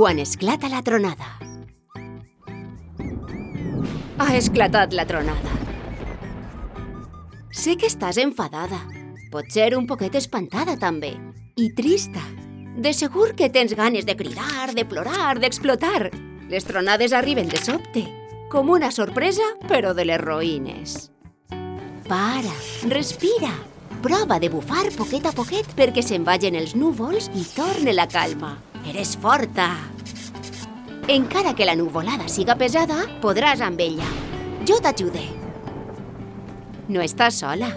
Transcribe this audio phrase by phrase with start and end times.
[0.00, 1.26] quan esclata la tronada.
[4.16, 5.50] Ha esclatat la tronada.
[7.52, 8.78] Sé que estàs enfadada.
[9.28, 11.10] Potser un poquet espantada, també.
[11.60, 12.22] I trista.
[12.80, 16.08] De segur que tens ganes de cridar, de plorar, d'explotar.
[16.48, 18.06] Les tronades arriben de sobte,
[18.48, 20.96] com una sorpresa, però de les roïnes.
[22.08, 22.56] Para,
[22.88, 23.52] respira.
[24.00, 28.56] Prova de bufar poquet a poquet perquè se'n vagin els núvols i torne la calma.
[28.88, 29.76] Eres forta.
[31.08, 34.06] Encara que la nuvolada siga pesada, podràs amb ella.
[34.66, 35.22] Jo t'ajude.
[36.88, 37.70] No estàs sola.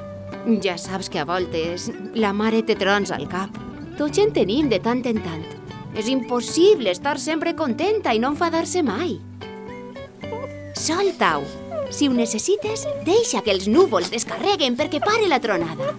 [0.64, 3.56] Ja saps que a voltes la mare té trons al cap.
[3.98, 5.46] Tots en tenim de tant en tant.
[5.94, 9.20] És impossible estar sempre contenta i no enfadar-se mai.
[10.74, 11.46] Solta-ho.
[11.94, 15.94] Si ho necessites, deixa que els núvols descarreguen perquè pare la tronada.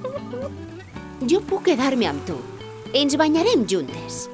[1.23, 2.39] Jo puc quedar-me amb tu.
[2.95, 4.25] Ens banyarem juntes.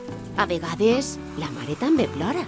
[0.40, 2.46] A vegades, la mare també plora.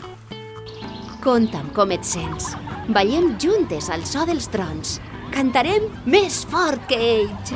[1.20, 2.55] Conta'm com et sents.
[2.89, 4.94] Ballem juntes al so dels trons.
[5.34, 7.52] Cantarem més fort que ells.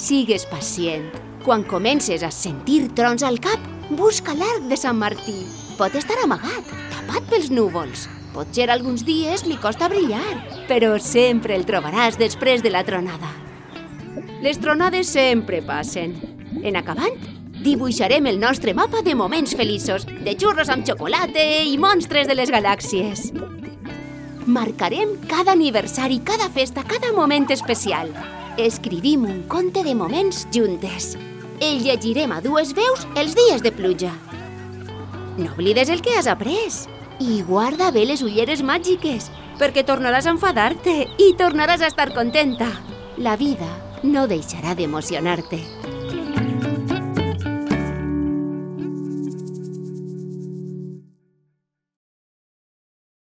[0.00, 1.10] Sigues pacient.
[1.44, 5.42] Quan comences a sentir trons al cap, busca l'arc de Sant Martí.
[5.76, 8.06] Pot estar amagat, tapat pels núvols.
[8.32, 10.38] Potser alguns dies li costa brillar,
[10.72, 13.28] però sempre el trobaràs després de la tronada.
[14.40, 16.16] Les tronades sempre passen.
[16.64, 17.20] En acabant,
[17.62, 22.50] dibuixarem el nostre mapa de moments feliços, de xurros amb xocolata i monstres de les
[22.50, 23.30] galàxies.
[24.46, 28.10] Marcarem cada aniversari, cada festa, cada moment especial.
[28.58, 31.16] Escrivim un conte de moments juntes.
[31.60, 34.10] El llegirem a dues veus els dies de pluja.
[35.38, 36.88] No oblides el que has après.
[37.22, 42.72] I guarda bé les ulleres màgiques, perquè tornaràs a enfadar-te i tornaràs a estar contenta.
[43.16, 43.70] La vida
[44.02, 45.62] no deixarà d'emocionar-te.